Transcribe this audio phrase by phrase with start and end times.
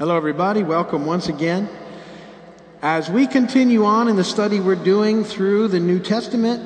[0.00, 0.62] Hello, everybody.
[0.62, 1.68] Welcome once again.
[2.80, 6.62] As we continue on in the study we're doing through the New Testament,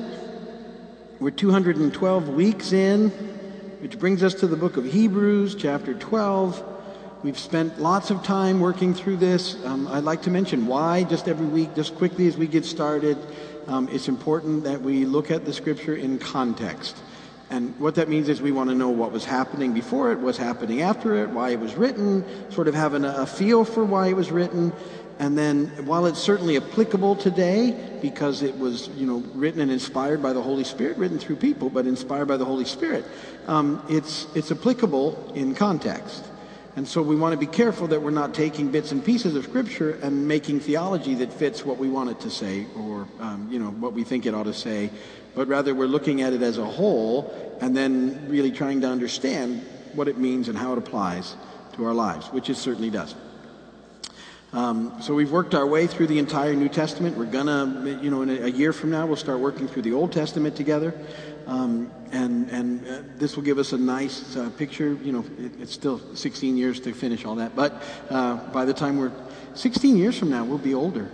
[1.19, 3.09] we're 212 weeks in,
[3.81, 6.63] which brings us to the book of Hebrews, chapter 12.
[7.23, 9.61] We've spent lots of time working through this.
[9.65, 13.17] Um, I'd like to mention why, just every week, just quickly as we get started.
[13.67, 16.95] Um, it's important that we look at the scripture in context.
[17.49, 20.37] And what that means is we want to know what was happening before it, what's
[20.37, 24.15] happening after it, why it was written, sort of having a, feel for why it
[24.15, 24.73] was written.
[25.19, 30.21] And then while it's certainly applicable today because it was, you know, written and inspired
[30.21, 33.05] by the Holy Spirit, written through people, but inspired by the Holy Spirit,
[33.47, 36.25] um, it's, it's applicable in context.
[36.75, 39.45] And so we want to be careful that we're not taking bits and pieces of
[39.45, 43.59] Scripture and making theology that fits what we want it to say or, um, you
[43.59, 44.89] know, what we think it ought to say
[45.35, 49.63] but rather we're looking at it as a whole and then really trying to understand
[49.93, 51.35] what it means and how it applies
[51.73, 53.13] to our lives, which it certainly does.
[54.53, 57.17] Um, so we've worked our way through the entire New Testament.
[57.17, 59.91] We're gonna, you know, in a, a year from now, we'll start working through the
[59.91, 60.93] Old Testament together,
[61.47, 64.97] um, and and uh, this will give us a nice uh, picture.
[65.03, 68.73] You know, it, it's still 16 years to finish all that, but uh, by the
[68.73, 69.11] time we're
[69.55, 71.09] 16 years from now, we'll be older.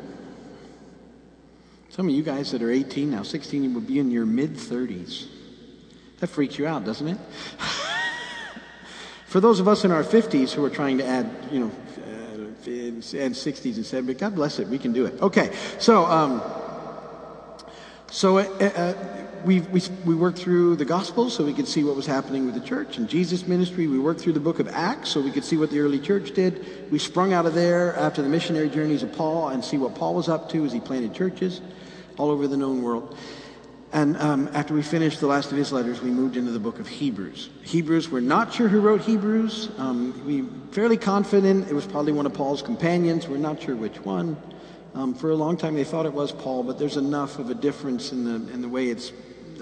[1.89, 4.55] Some of you guys that are 18 now, 16, you will be in your mid
[4.55, 5.27] 30s.
[6.19, 7.17] That freaks you out, doesn't it?
[9.25, 12.67] For those of us in our 50s who are trying to add, you know, uh,
[12.67, 15.21] add 60s and 70s, God bless it, we can do it.
[15.21, 16.41] Okay, so, um,
[18.11, 18.93] so uh, uh,
[19.45, 22.55] we, we, we worked through the Gospels so we could see what was happening with
[22.55, 23.87] the church and Jesus' ministry.
[23.87, 26.33] We worked through the book of Acts so we could see what the early church
[26.33, 26.91] did.
[26.91, 30.13] We sprung out of there after the missionary journeys of Paul and see what Paul
[30.13, 31.61] was up to as he planted churches
[32.17, 33.17] all over the known world.
[33.93, 36.79] And um, after we finished the last of his letters, we moved into the book
[36.79, 37.49] of Hebrews.
[37.63, 39.69] Hebrews, we're not sure who wrote Hebrews.
[39.77, 43.27] Um, we fairly confident it was probably one of Paul's companions.
[43.27, 44.37] We're not sure which one.
[44.93, 47.55] Um, for a long time, they thought it was Paul, but there's enough of a
[47.55, 49.11] difference in the in the way it's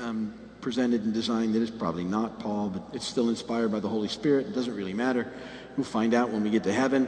[0.02, 3.90] um, presented and designed that it's probably not Paul, but it's still inspired by the
[3.90, 4.48] Holy Spirit.
[4.48, 5.32] It doesn't really matter.
[5.78, 7.08] We'll find out when we get to heaven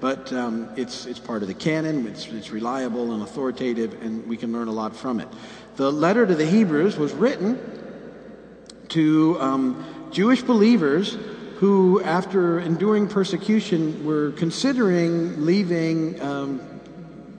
[0.00, 4.36] but um, it's, it's part of the canon, it's, it's reliable and authoritative, and we
[4.36, 5.28] can learn a lot from it.
[5.76, 7.58] The letter to the Hebrews was written
[8.88, 11.16] to um, Jewish believers
[11.56, 16.60] who, after enduring persecution, were considering leaving um,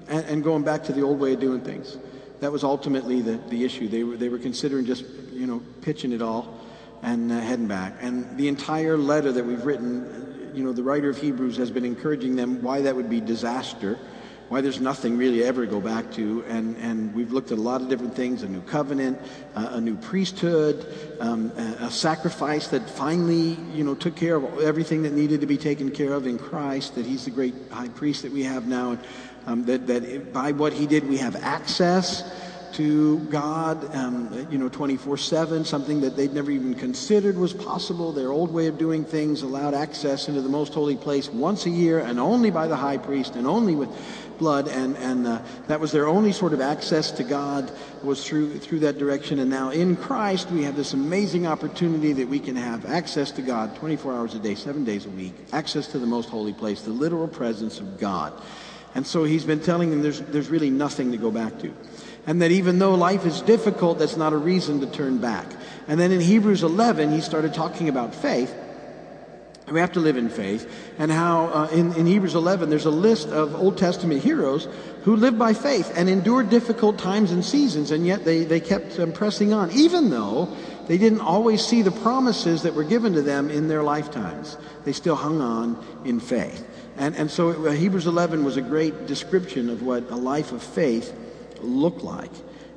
[0.08, 1.98] and, and, going back to the old way of doing things.
[2.40, 3.88] That was ultimately the, the issue.
[3.88, 6.60] They were, they were considering just, you know, pitching it all
[7.02, 7.96] and uh, heading back.
[8.02, 11.86] And the entire letter that we've written you know, the writer of Hebrews has been
[11.86, 14.00] encouraging them why that would be disaster,
[14.50, 16.44] why there's nothing really ever to go back to.
[16.48, 19.20] And, and we've looked at a lot of different things a new covenant,
[19.56, 20.88] uh, a new priesthood,
[21.20, 25.48] um, a, a, sacrifice that finally, you know, took care of everything that needed to
[25.48, 28.68] be taken care of in Christ, that he's the great high priest that we have
[28.68, 28.98] now,
[29.48, 32.24] um, that, that by what he did we have access
[32.74, 38.12] to God, um, you know, 24 7, something that they'd never even considered was possible.
[38.12, 41.70] Their old way of doing things allowed access into the most holy place once a
[41.70, 43.90] year and only by the high priest and only with
[44.38, 44.68] blood.
[44.68, 47.72] And, and uh, that was their only sort of access to God
[48.04, 49.40] was through, through that direction.
[49.40, 53.42] And now in Christ, we have this amazing opportunity that we can have access to
[53.42, 56.82] God 24 hours a day, seven days a week, access to the most holy place,
[56.82, 58.34] the literal presence of God.
[58.98, 61.74] And so he's been telling them there's, there's really nothing to go back to
[62.28, 65.48] and that even though life is difficult, that's not a reason to turn back.
[65.88, 68.54] And then in Hebrews 11, he started talking about faith.
[69.72, 72.90] We have to live in faith, and how uh, in, in Hebrews 11 there's a
[72.90, 74.68] list of Old Testament heroes
[75.04, 78.98] who lived by faith and endured difficult times and seasons, and yet they, they kept
[78.98, 80.48] um, pressing on, even though
[80.88, 84.58] they didn't always see the promises that were given to them in their lifetimes.
[84.86, 86.66] They still hung on in faith.
[86.98, 90.64] And, and so uh, Hebrews 11 was a great description of what a life of
[90.64, 91.14] faith
[91.62, 92.32] looked like.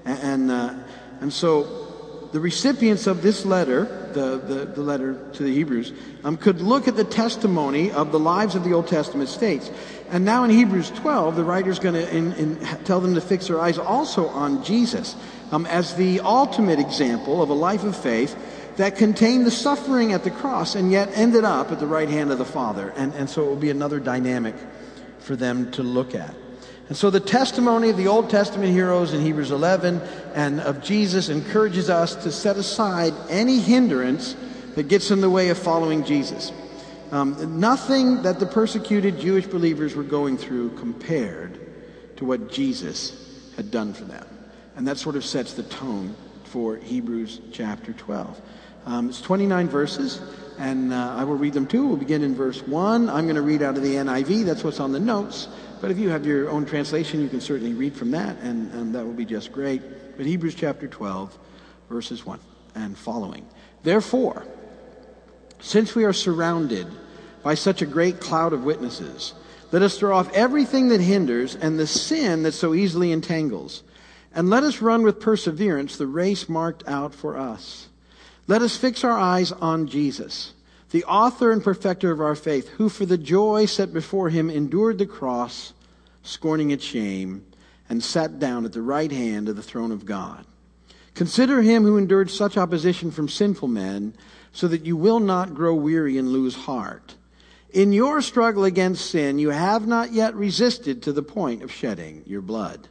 [0.05, 0.75] And, uh,
[1.21, 1.91] and so
[2.33, 5.93] the recipients of this letter, the, the, the letter to the Hebrews,
[6.23, 9.71] um, could look at the testimony of the lives of the Old Testament states.
[10.11, 13.79] And now in Hebrews 12, the writer's going to tell them to fix their eyes
[13.79, 15.17] also on Jesus
[15.51, 18.37] um, as the ultimate example of a life of faith
[18.81, 22.33] that contained the suffering at the cross and yet ended up at the right hand
[22.33, 22.95] of the Father.
[22.97, 24.55] And, and so it will be another dynamic
[25.19, 26.35] for them to look at.
[26.89, 30.01] And so the testimony of the Old Testament heroes in Hebrews 11
[30.35, 34.35] and of Jesus encourages us to set aside any hindrance
[34.77, 36.51] that gets in the way of following Jesus.
[37.13, 41.61] Um, nothing that the persecuted Jewish believers were going through compared
[42.17, 44.27] to what Jesus had done for them.
[44.75, 48.41] And that sort of sets the tone for Hebrews chapter 12.
[48.87, 50.21] Um, it's 29 verses,
[50.59, 51.87] and uh, I will read them too.
[51.87, 53.09] We'll begin in verse 1.
[53.09, 54.45] I'm going to read out of the NIV.
[54.45, 55.49] That's what's on the notes.
[55.81, 58.95] But if you have your own translation, you can certainly read from that, and, and
[58.95, 59.83] that will be just great.
[60.17, 61.39] But Hebrews chapter 12,
[61.89, 62.39] verses 1
[62.75, 63.47] and following.
[63.83, 64.47] Therefore,
[65.61, 66.87] since we are surrounded
[67.43, 69.35] by such a great cloud of witnesses,
[69.73, 73.83] let us throw off everything that hinders and the sin that so easily entangles.
[74.35, 77.89] And let us run with perseverance the race marked out for us.
[78.47, 80.55] Let us fix our eyes on Jesus,
[80.91, 84.99] the author and perfecter of our faith, who for the joy set before him endured
[84.99, 85.73] the cross,
[86.23, 87.45] scorning its shame,
[87.89, 90.45] and sat down at the right hand of the throne of God.
[91.15, 94.15] Consider him who endured such opposition from sinful men,
[94.53, 97.15] so that you will not grow weary and lose heart.
[97.73, 102.25] In your struggle against sin, you have not yet resisted to the point of shedding
[102.27, 102.89] your blood.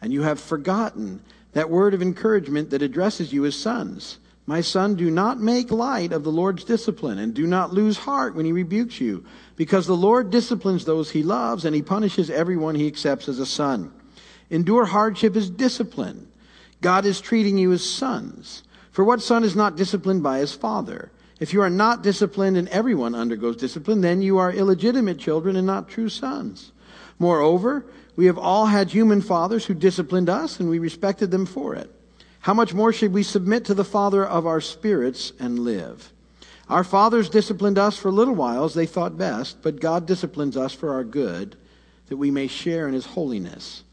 [0.00, 1.20] And you have forgotten
[1.52, 4.18] that word of encouragement that addresses you as sons.
[4.44, 8.34] My son, do not make light of the Lord's discipline, and do not lose heart
[8.34, 9.24] when he rebukes you,
[9.54, 13.46] because the Lord disciplines those he loves, and he punishes everyone he accepts as a
[13.46, 13.92] son.
[14.50, 16.28] Endure hardship as discipline.
[16.80, 18.64] God is treating you as sons.
[18.90, 21.12] For what son is not disciplined by his father?
[21.38, 25.66] If you are not disciplined and everyone undergoes discipline, then you are illegitimate children and
[25.66, 26.72] not true sons.
[27.18, 27.86] Moreover,
[28.16, 31.90] we have all had human fathers who disciplined us and we respected them for it.
[32.42, 36.12] How much more should we submit to the Father of our spirits and live?
[36.68, 40.92] Our fathers disciplined us for little whiles they thought best, but God disciplines us for
[40.92, 41.54] our good,
[42.08, 43.84] that we may share in his holiness.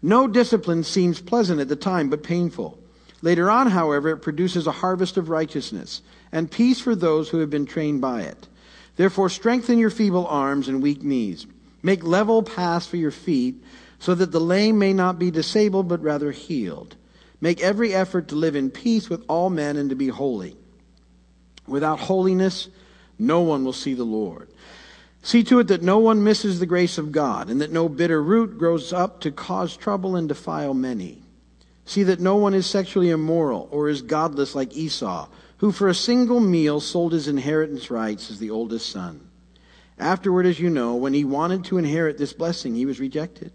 [0.00, 2.78] No discipline seems pleasant at the time, but painful.
[3.20, 6.00] Later on, however, it produces a harvest of righteousness
[6.32, 8.48] and peace for those who have been trained by it.
[8.96, 11.46] Therefore, strengthen your feeble arms and weak knees.
[11.82, 13.62] Make level paths for your feet,
[13.98, 16.96] so that the lame may not be disabled, but rather healed.
[17.40, 20.56] Make every effort to live in peace with all men and to be holy.
[21.66, 22.68] Without holiness,
[23.18, 24.48] no one will see the Lord.
[25.22, 28.22] See to it that no one misses the grace of God, and that no bitter
[28.22, 31.22] root grows up to cause trouble and defile many.
[31.84, 35.94] See that no one is sexually immoral or is godless like Esau who for a
[35.94, 39.28] single meal sold his inheritance rights as the oldest son.
[39.98, 43.52] Afterward, as you know, when he wanted to inherit this blessing, he was rejected.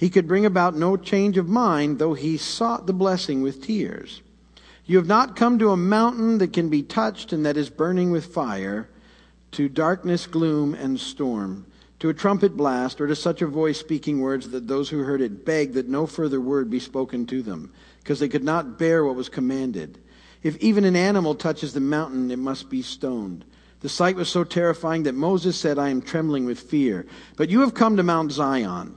[0.00, 4.22] He could bring about no change of mind, though he sought the blessing with tears.
[4.86, 8.10] You have not come to a mountain that can be touched and that is burning
[8.10, 8.88] with fire,
[9.50, 11.66] to darkness, gloom, and storm,
[11.98, 15.20] to a trumpet blast, or to such a voice speaking words that those who heard
[15.20, 19.04] it begged that no further word be spoken to them, because they could not bear
[19.04, 19.98] what was commanded.
[20.42, 23.44] If even an animal touches the mountain, it must be stoned.
[23.80, 27.04] The sight was so terrifying that Moses said, I am trembling with fear.
[27.36, 28.96] But you have come to Mount Zion,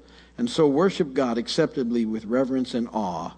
[0.41, 3.29] and so worship God acceptably with reverence and awe,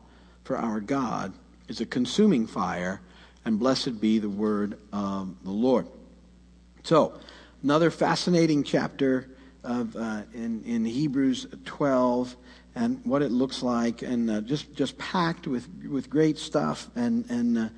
[0.46, 1.34] for our God
[1.68, 3.02] is a consuming fire,
[3.44, 5.86] and blessed be the word of the Lord.
[6.84, 7.20] So,
[7.62, 9.28] another fascinating chapter
[9.66, 12.38] of uh, in, in Hebrews 12
[12.76, 17.30] and what it looks like, and uh, just just packed with with great stuff and
[17.30, 17.58] and.
[17.58, 17.70] Uh,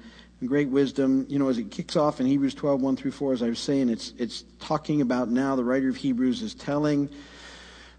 [0.45, 1.25] great wisdom.
[1.27, 3.57] You know, as it kicks off in Hebrews 12, 1 through 4, as I was
[3.57, 7.09] saying, it's, it's talking about now, the writer of Hebrews is telling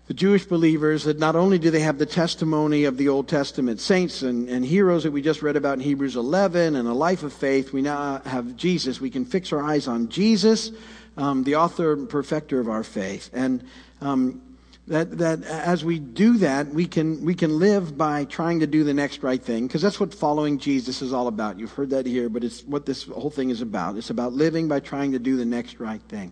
[0.07, 3.81] the Jewish believers that not only do they have the testimony of the Old Testament
[3.81, 7.25] saints and, and heroes that we just read about in Hebrews 11 and a life
[7.25, 9.01] of faith, we now have Jesus.
[9.01, 10.71] We can fix our eyes on Jesus,
[11.17, 13.31] um, the author and perfecter of our faith.
[13.33, 13.65] And
[14.01, 14.43] um,
[14.87, 18.85] that, that as we do that, we can, we can live by trying to do
[18.85, 21.59] the next right thing, because that's what following Jesus is all about.
[21.59, 23.97] You've heard that here, but it's what this whole thing is about.
[23.97, 26.31] It's about living by trying to do the next right thing.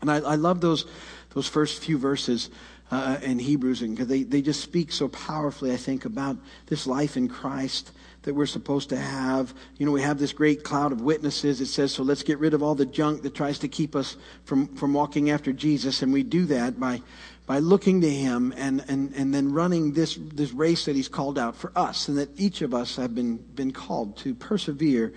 [0.00, 0.84] And I, I love those,
[1.30, 2.50] those first few verses
[2.90, 6.36] uh, in Hebrews, because they, they just speak so powerfully, I think, about
[6.66, 9.52] this life in Christ that we're supposed to have.
[9.76, 11.60] You know, we have this great cloud of witnesses.
[11.60, 14.16] It says, so let's get rid of all the junk that tries to keep us
[14.44, 16.02] from, from walking after Jesus.
[16.02, 17.02] And we do that by
[17.46, 21.38] by looking to him and, and, and then running this, this race that he's called
[21.38, 25.12] out for us, and that each of us have been, been called to persevere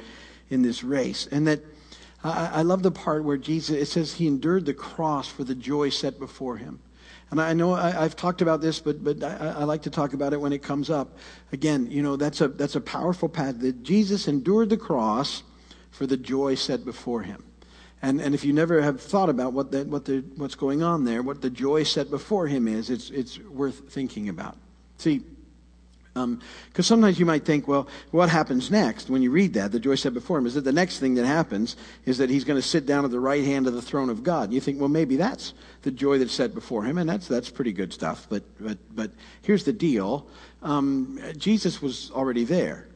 [0.49, 1.27] in this race.
[1.31, 1.61] And that
[2.25, 5.55] I, I love the part where Jesus, it says he endured the cross for the
[5.55, 6.79] joy set before him.
[7.29, 10.13] And I know I, have talked about this, but, but I, I, like to talk
[10.13, 11.17] about it when it comes up.
[11.51, 15.43] Again, you know, that's a, that's a powerful path that Jesus endured the cross
[15.91, 17.43] for the joy set before him.
[18.01, 21.03] And, and if you never have thought about what, the, what the, what's going on
[21.03, 24.55] there, what the joy set before him is, it's, it's worth thinking about.
[24.97, 25.23] See,
[26.17, 29.71] because um, sometimes you might think, well, what happens next when you read that?
[29.71, 32.43] The joy set before him is that the next thing that happens is that he's
[32.43, 34.45] going to sit down at the right hand of the throne of God.
[34.45, 37.49] And you think, well, maybe that's the joy that's set before him, and that's that's
[37.49, 38.27] pretty good stuff.
[38.29, 40.27] But but but here's the deal:
[40.63, 42.87] um, Jesus was already there.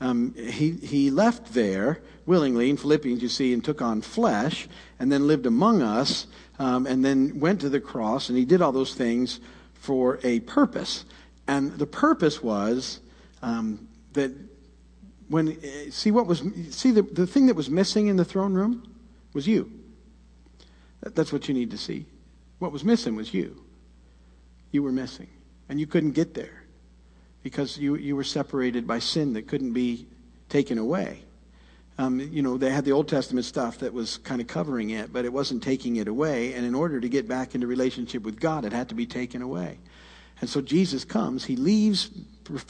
[0.00, 5.12] Um, he he left there willingly in Philippians, you see, and took on flesh, and
[5.12, 6.26] then lived among us,
[6.58, 9.40] um, and then went to the cross, and he did all those things
[9.74, 11.04] for a purpose.
[11.46, 13.00] And the purpose was
[13.42, 14.32] um, that
[15.28, 15.58] when,
[15.90, 18.94] see what was, see the, the thing that was missing in the throne room
[19.32, 19.70] was you.
[21.02, 22.06] That's what you need to see.
[22.58, 23.62] What was missing was you.
[24.70, 25.28] You were missing.
[25.68, 26.64] And you couldn't get there
[27.42, 30.06] because you, you were separated by sin that couldn't be
[30.48, 31.20] taken away.
[31.96, 35.12] Um, you know, they had the Old Testament stuff that was kind of covering it,
[35.12, 36.54] but it wasn't taking it away.
[36.54, 39.42] And in order to get back into relationship with God, it had to be taken
[39.42, 39.78] away.
[40.44, 42.10] And so Jesus comes, he leaves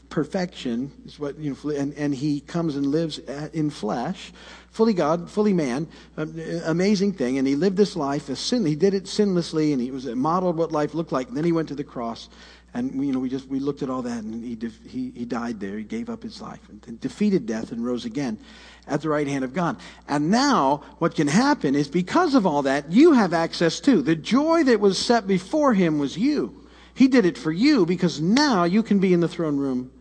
[0.07, 4.31] perfection, is what, you know, and, and he comes and lives uh, in flesh,
[4.69, 5.85] fully God, fully man,
[6.17, 6.25] uh,
[6.63, 7.37] amazing thing.
[7.37, 8.65] And he lived this life sin.
[8.65, 11.27] He did it sinlessly, and he was modeled what life looked like.
[11.27, 12.29] And then he went to the cross,
[12.73, 15.59] and you know, we just we looked at all that, and he he, he died
[15.59, 15.77] there.
[15.77, 18.39] He gave up his life and defeated death and rose again
[18.87, 19.81] at the right hand of God.
[20.07, 24.15] And now, what can happen is because of all that, you have access to the
[24.15, 26.61] joy that was set before him was you.
[26.95, 29.91] He did it for you because now you can be in the throne room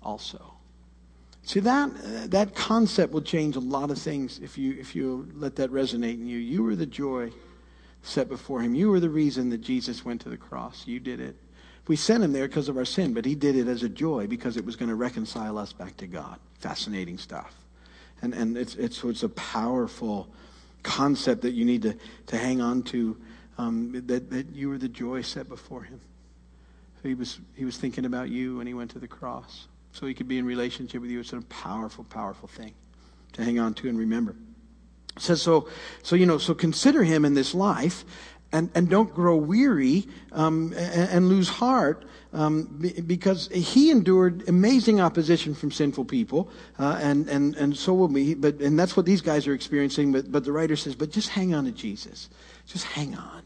[0.00, 0.54] also.
[1.42, 5.56] See that that concept will change a lot of things if you if you let
[5.56, 6.38] that resonate in you.
[6.38, 7.32] You were the joy
[8.02, 8.76] set before him.
[8.76, 10.86] You were the reason that Jesus went to the cross.
[10.86, 11.36] You did it.
[11.88, 14.28] We sent him there because of our sin, but he did it as a joy
[14.28, 16.38] because it was going to reconcile us back to God.
[16.60, 17.56] Fascinating stuff.
[18.22, 20.28] And and it's it's it's a powerful
[20.84, 21.96] concept that you need to,
[22.26, 23.16] to hang on to
[23.58, 26.00] um, that, that you were the joy set before him.
[27.02, 29.66] So he was, he was thinking about you when he went to the cross.
[29.92, 31.20] So he could be in relationship with you.
[31.20, 32.74] It's a powerful, powerful thing
[33.34, 34.34] to hang on to and remember.
[35.16, 35.68] It says so,
[36.02, 38.04] so you know, so consider him in this life
[38.52, 42.64] and, and don't grow weary um, and, and, lose heart um,
[43.06, 48.34] because he endured amazing opposition from sinful people uh, and, and, and so will we
[48.34, 51.30] but and that's what these guys are experiencing but, but the writer says but just
[51.30, 52.28] hang on to jesus
[52.66, 53.42] just hang on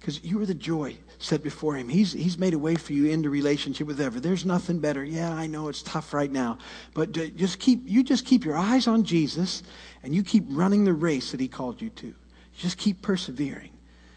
[0.00, 1.88] because you are the joy set before him.
[1.88, 4.18] He's, he's made a way for you into relationship with ever.
[4.18, 5.04] There's nothing better.
[5.04, 6.58] Yeah, I know it's tough right now,
[6.94, 9.62] but just keep, you just keep your eyes on Jesus
[10.02, 12.14] and you keep running the race that he called you to.
[12.56, 13.70] Just keep persevering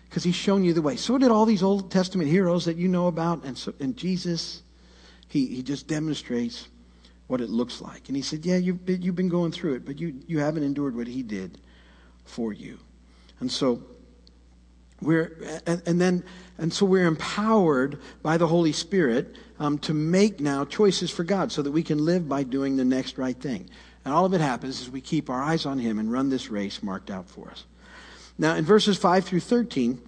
[0.10, 0.96] because he's shown you the way.
[0.96, 3.44] So did all these Old Testament heroes that you know about.
[3.44, 4.64] And, so, and Jesus,
[5.28, 6.70] he, he just demonstrates
[7.28, 8.08] what it looks like.
[8.08, 10.64] And he said, yeah, you've been, you've been going through it, but you, you haven't
[10.64, 11.60] endured what he did
[12.24, 12.80] for you.
[13.40, 13.84] And so
[15.04, 16.24] we're, and, and, then,
[16.58, 21.52] and so we're empowered by the Holy Spirit um, to make now choices for God
[21.52, 23.70] so that we can live by doing the next right thing.
[24.06, 26.50] And all of it happens as we keep our eyes on Him and run this
[26.50, 27.66] race marked out for us.
[28.38, 30.02] Now, in verses 5 through 13,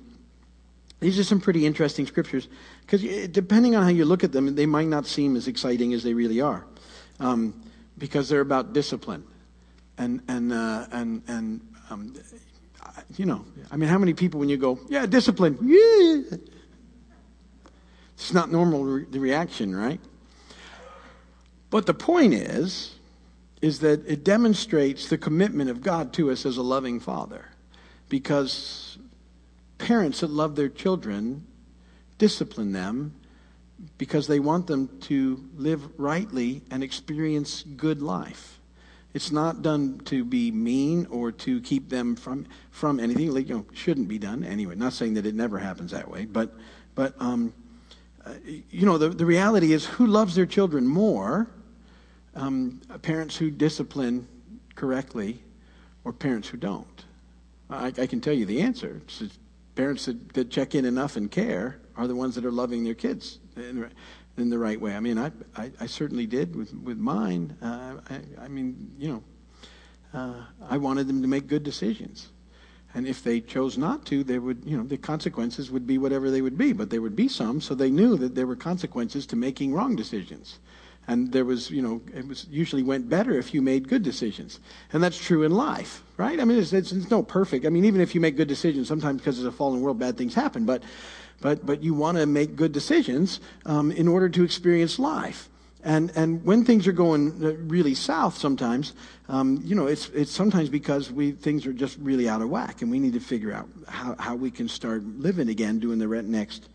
[0.99, 2.47] these are some pretty interesting scriptures
[2.81, 6.03] because depending on how you look at them, they might not seem as exciting as
[6.03, 6.65] they really are
[7.19, 7.61] um,
[7.97, 9.23] because they're about discipline.
[9.97, 12.15] And, and, uh, and, and um,
[13.15, 16.37] you know, I mean, how many people when you go, yeah, discipline, yeah.
[18.15, 19.99] It's not normal re- the reaction, right?
[21.69, 22.95] But the point is,
[23.61, 27.45] is that it demonstrates the commitment of God to us as a loving father.
[28.09, 28.97] Because
[29.77, 31.45] parents that love their children
[32.17, 33.13] discipline them
[33.97, 38.59] because they want them to live rightly and experience good life.
[39.15, 43.33] It's not done to be mean or to keep them from from anything.
[43.33, 44.75] Like, you know, shouldn't be done anyway.
[44.75, 46.53] Not saying that it never happens that way, but
[46.95, 47.53] but um,
[48.25, 51.47] uh, you know, the the reality is, who loves their children more?
[52.35, 54.27] Um, parents who discipline
[54.75, 55.41] correctly,
[56.03, 57.05] or parents who don't.
[57.69, 59.01] I, I can tell you the answer.
[59.05, 59.23] It's
[59.75, 62.93] parents that, that check in enough and care are the ones that are loving their
[62.93, 63.39] kids
[64.37, 64.95] in the right way.
[64.95, 67.55] I mean, I, I, I certainly did with, with mine.
[67.61, 69.23] Uh, I, I, mean, you know,
[70.13, 72.29] uh, I wanted them to make good decisions.
[72.93, 76.31] And if they chose not to, they would, you know, the consequences would be whatever
[76.31, 79.25] they would be, but there would be some, so they knew that there were consequences
[79.27, 80.59] to making wrong decisions.
[81.07, 84.59] And there was, you know, it was usually went better if you made good decisions.
[84.91, 86.39] And that's true in life, right?
[86.39, 87.65] I mean, it's, it's, it's no perfect.
[87.65, 90.17] I mean, even if you make good decisions, sometimes because it's a fallen world, bad
[90.17, 90.65] things happen.
[90.65, 90.81] But,
[91.41, 95.49] but, but you want to make good decisions um, in order to experience life.
[95.83, 98.93] And, and when things are going uh, really south sometimes,
[99.29, 102.81] um, you know, it's, it's sometimes because we, things are just really out of whack
[102.81, 106.07] and we need to figure out how, how we can start living again, doing the
[106.23, 106.67] next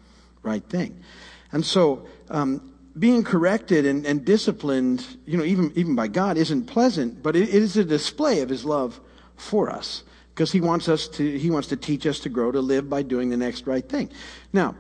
[0.43, 1.03] right thing.
[1.51, 6.67] And so, um, being corrected and, and, disciplined, you know, even, even by God isn't
[6.67, 9.01] pleasant, but it, it is a display of his love
[9.37, 10.03] for us
[10.41, 13.03] because he wants us to, he wants to teach us to grow to live by
[13.03, 14.09] doing the next right thing.
[14.55, 14.75] Now,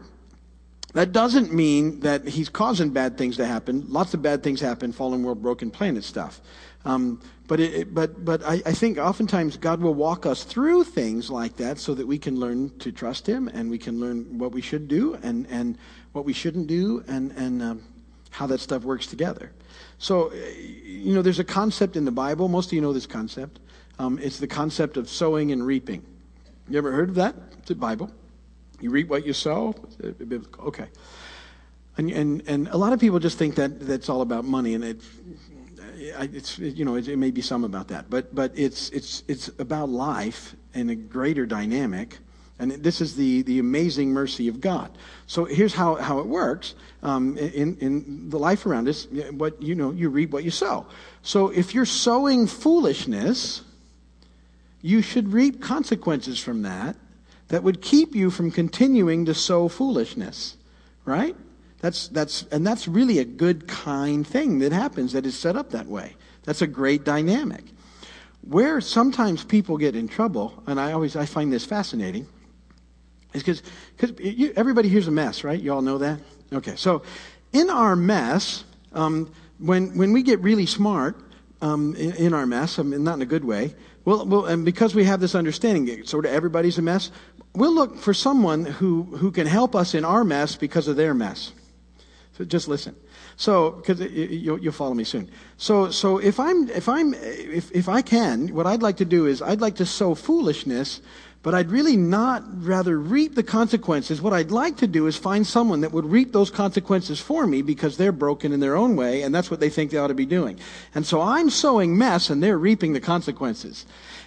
[0.94, 3.84] that doesn't mean that he's causing bad things to happen.
[3.86, 6.40] Lots of bad things happen, fallen world, broken planet stuff.
[6.86, 11.28] Um, but it, but but I, I, think oftentimes God will walk us through things
[11.28, 14.52] like that so that we can learn to trust Him and we can learn what
[14.52, 15.76] we should do and and
[16.12, 17.82] what we shouldn't do and and um,
[18.30, 19.52] how that stuff works together.
[19.98, 22.48] So you know, there's a concept in the Bible.
[22.48, 23.60] Most of you know this concept.
[24.00, 26.02] Um, it's the concept of sowing and reaping.
[26.70, 27.34] You ever heard of that?
[27.58, 28.10] It's the Bible.
[28.80, 29.74] You reap what you sow.
[30.58, 30.86] Okay.
[31.98, 34.84] And, and, and a lot of people just think that that's all about money, and
[34.84, 35.02] it,
[35.98, 39.48] it's, you know, it, it may be some about that, but, but it's, it's, it's
[39.58, 42.16] about life and a greater dynamic.
[42.58, 44.96] And this is the, the amazing mercy of God.
[45.26, 49.06] So here's how, how it works um, in, in the life around us.
[49.32, 50.86] What you know, you reap what you sow.
[51.20, 53.62] So if you're sowing foolishness,
[54.82, 56.96] you should reap consequences from that
[57.48, 60.56] that would keep you from continuing to sow foolishness,
[61.04, 61.36] right?
[61.80, 65.70] That's, that's, and that's really a good, kind thing that happens that is set up
[65.70, 66.14] that way.
[66.44, 67.64] That's a great dynamic.
[68.42, 72.26] Where sometimes people get in trouble, and I always I find this fascinating,
[73.34, 73.62] is because
[73.96, 75.60] because everybody here's a mess, right?
[75.60, 76.20] You all know that?
[76.52, 77.02] Okay, so
[77.52, 81.16] in our mess, um, when, when we get really smart
[81.60, 84.64] um, in, in, our mess, I mean, not in a good way, well, well, and
[84.64, 87.10] because we have this understanding, sort of everybody's a mess,
[87.54, 91.14] we'll look for someone who, who can help us in our mess because of their
[91.14, 91.52] mess.
[92.36, 92.96] So just listen.
[93.36, 95.30] So, because you'll, you'll follow me soon.
[95.56, 99.26] So, so if I'm, if I'm, if, if I can, what I'd like to do
[99.26, 101.00] is I'd like to sow foolishness,
[101.42, 104.20] but I'd really not rather reap the consequences.
[104.20, 107.62] What I'd like to do is find someone that would reap those consequences for me
[107.62, 110.14] because they're broken in their own way, and that's what they think they ought to
[110.14, 110.58] be doing.
[110.94, 113.86] And so I'm sowing mess, and they're reaping the consequences.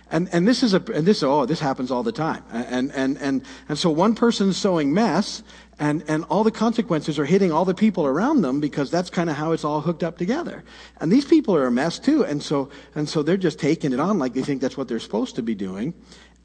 [0.09, 2.43] And, and this is a, and this, oh, this happens all the time.
[2.51, 5.41] And, and, and, and so one person's sowing mess
[5.79, 9.27] and, and all the consequences are hitting all the people around them because that's kind
[9.27, 10.63] of how it's all hooked up together.
[11.01, 12.23] And these people are a mess too.
[12.23, 14.99] And so, and so they're just taking it on like they think that's what they're
[14.99, 15.95] supposed to be doing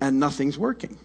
[0.00, 0.98] and nothing's working.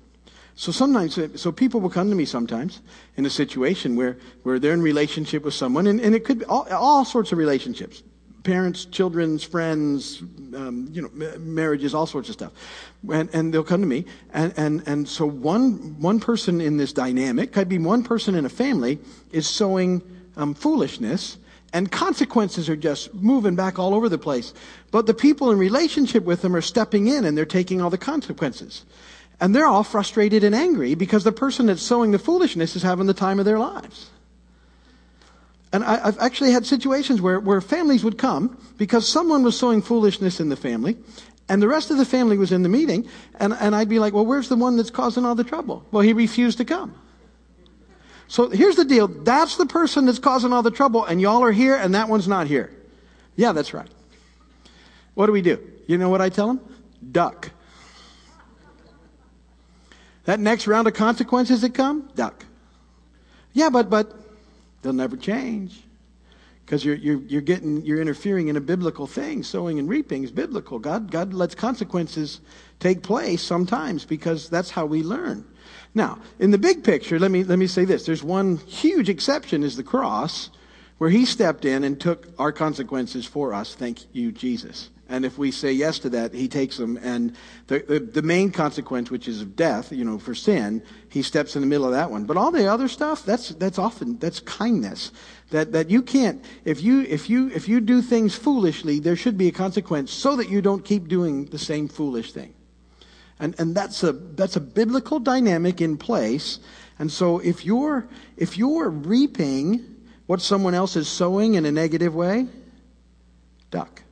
[0.55, 2.81] So sometimes, so people will come to me sometimes
[3.17, 6.45] in a situation where, where they're in relationship with someone, and, and it could be
[6.45, 8.03] all, all sorts of relationships
[8.43, 10.21] parents, children's friends,
[10.53, 12.51] um, you know, marriages, all sorts of stuff.
[13.09, 14.05] And, and they'll come to me.
[14.33, 18.45] And, and, and so one, one person in this dynamic, could be one person in
[18.45, 18.99] a family,
[19.31, 20.01] is sowing
[20.35, 21.37] um, foolishness
[21.73, 24.53] and consequences are just moving back all over the place.
[24.91, 27.97] But the people in relationship with them are stepping in and they're taking all the
[27.97, 28.85] consequences.
[29.41, 33.07] And they're all frustrated and angry because the person that's sowing the foolishness is having
[33.07, 34.11] the time of their lives.
[35.73, 39.81] And I, have actually had situations where, where families would come because someone was sowing
[39.81, 40.95] foolishness in the family,
[41.49, 43.09] and the rest of the family was in the meeting,
[43.39, 45.83] and, and I'd be like, well, where's the one that's causing all the trouble?
[45.91, 46.93] Well, he refused to come.
[48.33, 49.07] So here's the deal.
[49.07, 52.27] That's the person that's causing all the trouble, and y'all are here, and that one's
[52.27, 52.75] not here.
[53.35, 53.87] Yeah, that's right.
[55.13, 55.59] What do we do?
[55.85, 56.59] You know what I tell them?
[57.11, 57.51] Duck.
[60.25, 62.43] That next round of consequences that come, duck.
[63.51, 64.11] Yeah, but, but,
[64.81, 65.83] They'll never change.
[66.65, 69.43] Because you're, you're, you're getting, you're interfering in a biblical thing.
[69.43, 70.79] Sowing and reaping is biblical.
[70.79, 72.41] God, God lets consequences
[72.79, 75.45] take place sometimes because that's how we learn.
[75.95, 78.05] Now, in the big picture, let me, let me say this.
[78.05, 80.49] There's one huge exception is the cross,
[80.97, 83.75] where he stepped in and took our consequences for us.
[83.75, 84.89] Thank you, Jesus.
[85.09, 86.97] And if we say yes to that, he takes them.
[87.03, 87.35] And
[87.67, 91.55] the, the, the, main consequence, which is of death, you know, for sin, he steps
[91.55, 92.23] in the middle of that one.
[92.25, 95.11] But all the other stuff, that's, that's often, that's kindness.
[95.51, 99.37] That, that you can't, if you, if you, if you do things foolishly, there should
[99.37, 102.55] be a consequence so that you don't keep doing the same foolish thing.
[103.39, 106.59] And, and that's a, that's a biblical dynamic in place.
[106.99, 109.85] And so if you're, if you're reaping
[110.27, 112.47] what someone else is sowing in a negative way,
[113.71, 114.03] duck.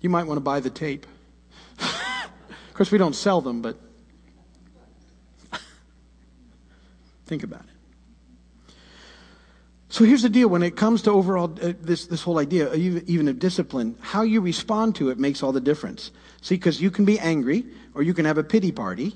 [0.00, 1.06] You might want to buy the tape.
[1.78, 3.76] of course, we don't sell them, but
[7.26, 7.71] think about it.
[9.92, 13.28] So here's the deal when it comes to overall uh, this, this whole idea, even
[13.28, 16.12] of discipline, how you respond to it makes all the difference.
[16.40, 19.14] See, because you can be angry, or you can have a pity party,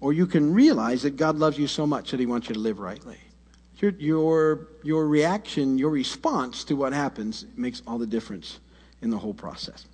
[0.00, 2.58] or you can realize that God loves you so much that He wants you to
[2.58, 3.18] live rightly.
[3.80, 8.60] Your, your, your reaction, your response to what happens makes all the difference
[9.02, 9.84] in the whole process.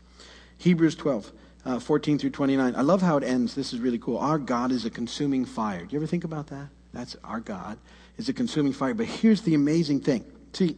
[0.59, 1.33] Hebrews 12,
[1.65, 2.77] uh, 14 through 29.
[2.77, 3.57] I love how it ends.
[3.57, 4.19] This is really cool.
[4.19, 5.85] Our God is a consuming fire.
[5.85, 6.69] Do you ever think about that?
[6.93, 7.79] That's our God
[8.21, 8.93] is a consuming fire.
[8.95, 10.25] But here's the amazing thing.
[10.53, 10.77] See,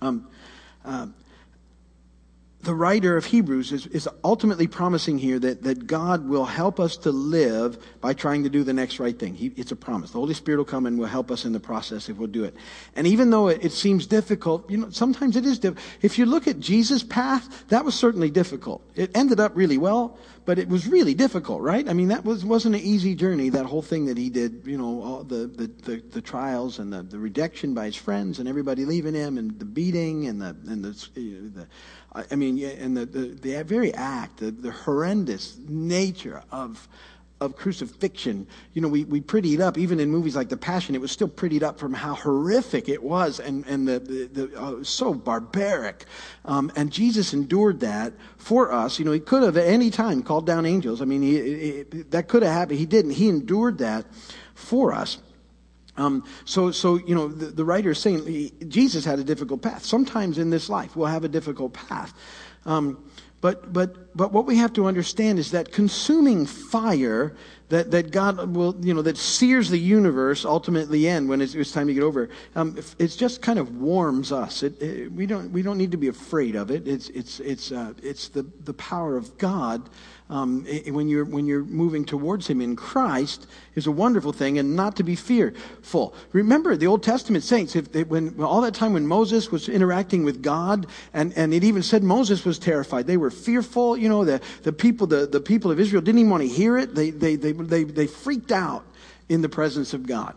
[0.00, 0.28] um,
[0.84, 1.08] uh,
[2.64, 6.96] the writer of Hebrews is, is ultimately promising here that, that God will help us
[6.98, 9.34] to live by trying to do the next right thing.
[9.34, 10.10] He, it's a promise.
[10.10, 12.44] The Holy Spirit will come and will help us in the process if we'll do
[12.44, 12.54] it.
[12.96, 15.86] And even though it, it seems difficult, you know, sometimes it is difficult.
[16.02, 18.82] If you look at Jesus' path, that was certainly difficult.
[18.94, 21.88] It ended up really well, but it was really difficult, right?
[21.88, 24.76] I mean, that was, wasn't an easy journey, that whole thing that he did, you
[24.76, 28.48] know, all the, the, the, the trials and the, the rejection by his friends and
[28.48, 31.66] everybody leaving him and the beating and the, and the, the
[32.14, 36.86] I mean, and the, the, the very act, the, the horrendous nature of,
[37.40, 38.46] of crucifixion.
[38.72, 41.10] You know, we, we pretty it up, even in movies like The Passion, it was
[41.10, 45.12] still prettied up from how horrific it was and, and the, the, the uh, so
[45.12, 46.04] barbaric.
[46.44, 49.00] Um, and Jesus endured that for us.
[49.00, 51.02] You know, he could have at any time called down angels.
[51.02, 52.78] I mean, he, that could have happened.
[52.78, 53.12] He didn't.
[53.12, 54.06] He endured that
[54.54, 55.18] for us.
[55.96, 59.62] Um, so, so you know, the, the, writer is saying he, Jesus had a difficult
[59.62, 59.84] path.
[59.84, 62.12] Sometimes in this life, we'll have a difficult path.
[62.66, 67.36] Um, but, but, but what we have to understand is that consuming fire
[67.68, 71.70] that, that God will, you know, that sears the universe ultimately end when it's, it's
[71.70, 72.30] time to get over.
[72.54, 74.62] Um, it just kind of warms us.
[74.62, 76.88] It, it, we, don't, we don't need to be afraid of it.
[76.88, 79.90] It's, it's, it's, uh, it's the, the power of God
[80.34, 84.74] um, when, you're, when you're moving towards Him in Christ is a wonderful thing and
[84.74, 86.12] not to be fearful.
[86.32, 90.24] Remember the Old Testament saints, if they, when, all that time when Moses was interacting
[90.24, 93.06] with God, and, and it even said Moses was terrified.
[93.06, 93.96] They were fearful.
[93.96, 96.76] You know, the, the, people, the, the people of Israel didn't even want to hear
[96.78, 96.96] it.
[96.96, 98.84] They, they, they, they, they freaked out
[99.28, 100.34] in the presence of God.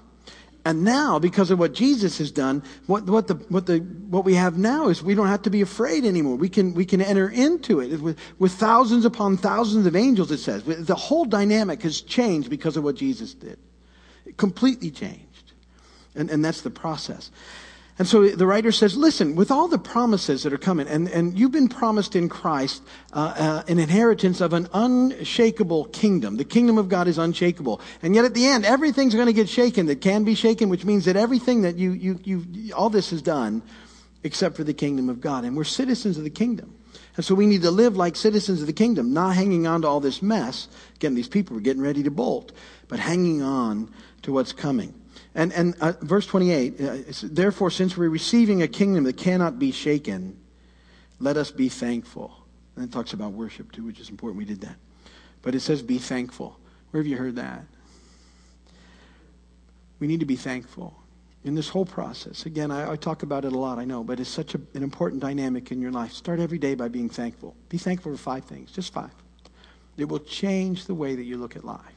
[0.67, 4.33] And now, because of what Jesus has done, what, what, the, what, the, what we
[4.33, 6.35] have now is we don't have to be afraid anymore.
[6.35, 10.39] We can, we can enter into it with, with thousands upon thousands of angels, it
[10.39, 10.63] says.
[10.63, 13.57] The whole dynamic has changed because of what Jesus did.
[14.25, 15.53] It completely changed.
[16.15, 17.31] And, and that's the process.
[17.99, 21.37] And so the writer says, listen, with all the promises that are coming, and, and
[21.37, 26.37] you've been promised in Christ uh, uh, an inheritance of an unshakable kingdom.
[26.37, 27.81] The kingdom of God is unshakable.
[28.03, 30.85] And yet at the end, everything's going to get shaken that can be shaken, which
[30.85, 33.63] means that everything that you, you, you, all this is done
[34.23, 35.43] except for the kingdom of God.
[35.43, 36.75] And we're citizens of the kingdom.
[37.15, 39.87] And so we need to live like citizens of the kingdom, not hanging on to
[39.87, 40.67] all this mess.
[40.97, 42.51] Again, these people are getting ready to bolt,
[42.87, 44.93] but hanging on to what's coming.
[45.37, 49.71] And, and uh, verse 28 uh, Therefore, since we're receiving a kingdom that cannot be
[49.71, 50.35] shaken,
[51.19, 52.35] let us be thankful.
[52.75, 54.39] And it talks about worship too, which is important.
[54.39, 54.75] We did that.
[55.43, 56.59] But it says, be thankful.
[56.89, 57.65] Where have you heard that?
[59.99, 60.95] We need to be thankful
[61.43, 62.47] in this whole process.
[62.47, 64.81] Again, I, I talk about it a lot, I know, but it's such a, an
[64.81, 66.13] important dynamic in your life.
[66.13, 67.55] Start every day by being thankful.
[67.69, 69.11] Be thankful for five things, just five.
[69.97, 71.96] It will change the way that you look at life.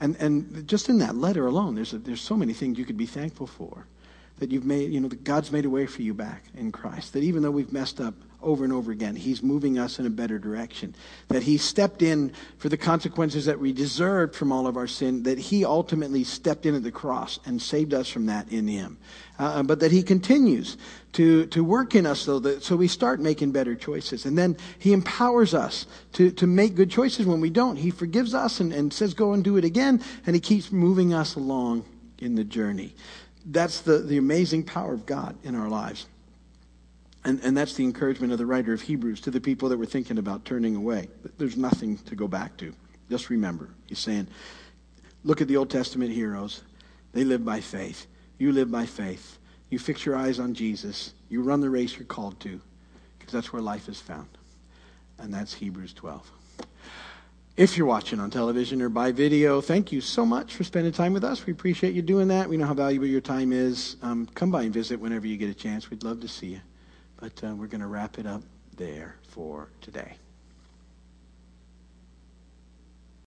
[0.00, 2.96] And, and just in that letter alone, there's, a, there's so many things you could
[2.96, 3.86] be thankful for.
[4.38, 7.12] That you've made, you know, that God's made a way for you back in Christ.
[7.14, 10.10] That even though we've messed up over and over again, He's moving us in a
[10.10, 10.94] better direction.
[11.28, 15.24] That He stepped in for the consequences that we deserved from all of our sin.
[15.24, 18.98] That He ultimately stepped in at the cross and saved us from that in Him.
[19.38, 20.76] Uh, but that He continues
[21.12, 24.24] to, to work in us, though, that, so we start making better choices.
[24.24, 27.76] And then He empowers us to, to make good choices when we don't.
[27.76, 30.02] He forgives us and, and says, go and do it again.
[30.26, 31.84] And He keeps moving us along
[32.18, 32.94] in the journey.
[33.44, 36.06] That's the, the amazing power of God in our lives.
[37.28, 39.84] And, and that's the encouragement of the writer of Hebrews to the people that were
[39.84, 41.08] thinking about turning away.
[41.36, 42.72] There's nothing to go back to.
[43.10, 44.28] Just remember, he's saying,
[45.24, 46.62] look at the Old Testament heroes.
[47.12, 48.06] They live by faith.
[48.38, 49.38] You live by faith.
[49.68, 51.12] You fix your eyes on Jesus.
[51.28, 52.62] You run the race you're called to,
[53.18, 54.28] because that's where life is found.
[55.18, 56.32] And that's Hebrews 12.
[57.58, 61.12] If you're watching on television or by video, thank you so much for spending time
[61.12, 61.44] with us.
[61.44, 62.48] We appreciate you doing that.
[62.48, 63.96] We know how valuable your time is.
[64.00, 65.90] Um, come by and visit whenever you get a chance.
[65.90, 66.60] We'd love to see you.
[67.20, 68.42] But uh, we're going to wrap it up
[68.76, 70.16] there for today.